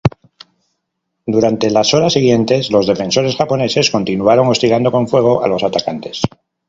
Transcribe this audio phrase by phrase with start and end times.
[1.27, 6.23] Durante las horas siguientes los defensores japoneses continuaron hostigando con fuego a los atacantes.